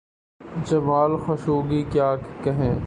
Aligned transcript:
جمال 0.65 1.11
Khashoggi… 1.17 1.83
کیا 1.91 2.15
کہیں؟ 2.43 2.75